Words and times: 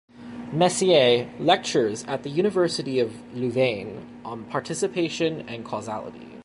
Mercier 0.51 1.31
lectures 1.37 2.03
at 2.05 2.23
the 2.23 2.31
University 2.31 2.97
of 2.99 3.13
Louvain 3.37 4.19
on 4.25 4.45
"Participation 4.45 5.47
and 5.47 5.63
Causality". 5.63 6.39